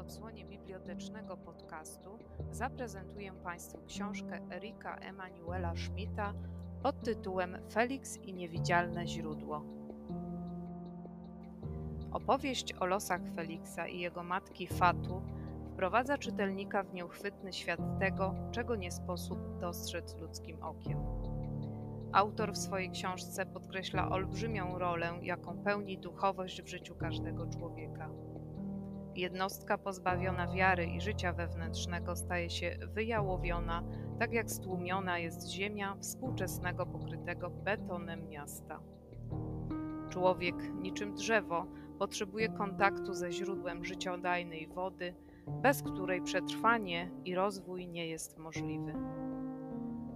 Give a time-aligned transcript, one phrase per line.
[0.00, 2.18] odsłonie bibliotecznego podcastu
[2.50, 6.34] zaprezentuję Państwu książkę Erika Emanuela Schmidta
[6.82, 9.62] pod tytułem Felix i niewidzialne źródło.
[12.12, 15.22] Opowieść o losach Feliksa i jego matki Fatu
[15.72, 20.98] wprowadza czytelnika w nieuchwytny świat tego, czego nie sposób dostrzec ludzkim okiem.
[22.12, 28.10] Autor w swojej książce podkreśla olbrzymią rolę, jaką pełni duchowość w życiu każdego człowieka.
[29.18, 33.82] Jednostka pozbawiona wiary i życia wewnętrznego staje się wyjałowiona,
[34.18, 38.80] tak jak stłumiona jest ziemia współczesnego pokrytego betonem miasta.
[40.10, 41.66] Człowiek, niczym drzewo,
[41.98, 45.14] potrzebuje kontaktu ze źródłem życiodajnej wody,
[45.62, 48.94] bez której przetrwanie i rozwój nie jest możliwy.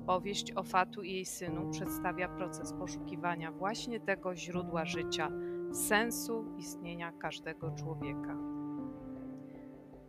[0.06, 5.30] Powieść o Fatu i jej synu przedstawia proces poszukiwania właśnie tego źródła życia,
[5.72, 8.61] sensu istnienia każdego człowieka.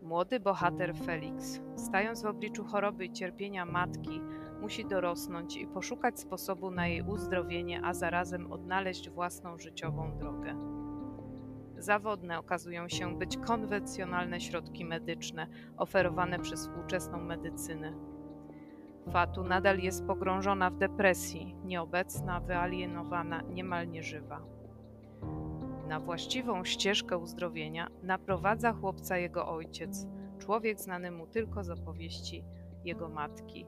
[0.03, 4.21] Młody bohater Felix, stając w obliczu choroby i cierpienia matki,
[4.61, 10.55] musi dorosnąć i poszukać sposobu na jej uzdrowienie, a zarazem odnaleźć własną życiową drogę.
[11.77, 17.93] Zawodne okazują się być konwencjonalne środki medyczne oferowane przez współczesną medycynę.
[19.11, 24.41] Fatu nadal jest pogrążona w depresji, nieobecna, wyalienowana, niemal nieżywa.
[25.93, 30.07] Na właściwą ścieżkę uzdrowienia naprowadza chłopca jego ojciec,
[30.39, 32.43] człowiek znany mu tylko z opowieści
[32.85, 33.65] jego matki.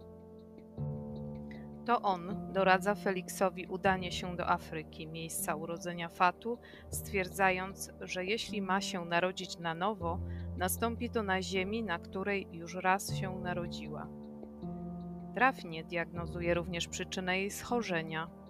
[1.86, 6.58] To on doradza Feliksowi udanie się do Afryki, miejsca urodzenia Fatu,
[6.90, 10.20] stwierdzając, że jeśli ma się narodzić na nowo,
[10.58, 14.08] nastąpi to na ziemi, na której już raz się narodziła.
[15.36, 18.45] Trafnie diagnozuje również przyczynę jej schorzenia.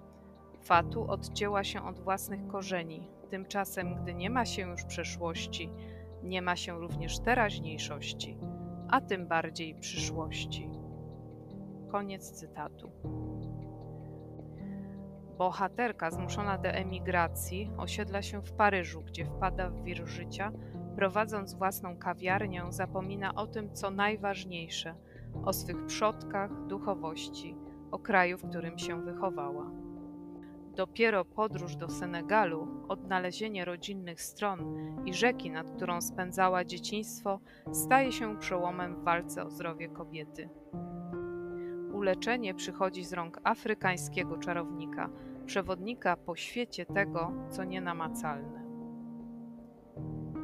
[0.66, 5.72] Fatu odcięła się od własnych korzeni, tymczasem, gdy nie ma się już przeszłości,
[6.24, 8.38] nie ma się również teraźniejszości,
[8.90, 10.70] a tym bardziej przyszłości.
[11.92, 12.92] Koniec cytatu.
[15.38, 20.52] Bohaterka zmuszona do emigracji osiedla się w Paryżu, gdzie wpada w wir życia,
[20.96, 24.96] prowadząc własną kawiarnię, zapomina o tym, co najważniejsze
[25.46, 27.56] o swych przodkach, duchowości,
[27.92, 29.86] o kraju, w którym się wychowała.
[30.76, 34.60] Dopiero podróż do Senegalu, odnalezienie rodzinnych stron
[35.06, 37.40] i rzeki, nad którą spędzała dzieciństwo,
[37.72, 40.50] staje się przełomem w walce o zdrowie kobiety.
[41.94, 45.10] Uleczenie przychodzi z rąk afrykańskiego czarownika,
[45.46, 48.66] przewodnika po świecie tego, co nienamacalne.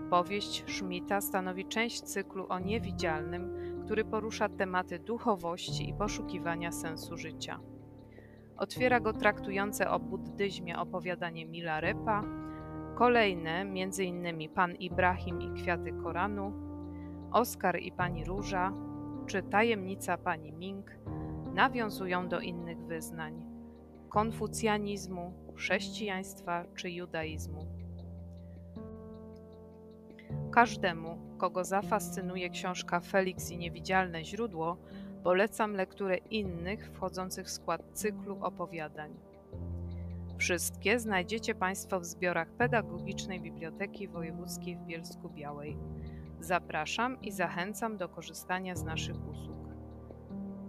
[0.09, 3.55] Powieść Schmidta stanowi część cyklu o niewidzialnym,
[3.85, 7.59] który porusza tematy duchowości i poszukiwania sensu życia.
[8.57, 12.23] Otwiera go traktujące o buddyzmie opowiadanie Mila Repa,
[12.95, 14.49] kolejne m.in.
[14.49, 16.53] Pan Ibrahim i kwiaty Koranu,
[17.31, 18.73] Oskar i Pani Róża
[19.27, 20.91] czy Tajemnica Pani Ming
[21.53, 23.51] nawiązują do innych wyznań
[24.09, 27.67] konfucjanizmu, chrześcijaństwa czy judaizmu.
[30.51, 34.77] Każdemu, kogo zafascynuje książka Felix i niewidzialne źródło,
[35.23, 39.19] polecam lekturę innych wchodzących w skład cyklu opowiadań.
[40.37, 45.77] Wszystkie znajdziecie Państwo w zbiorach Pedagogicznej Biblioteki Wojewódzkiej w Bielsku Białej.
[46.39, 49.67] Zapraszam i zachęcam do korzystania z naszych usług.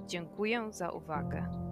[0.07, 1.72] Dziękuję za uwagę.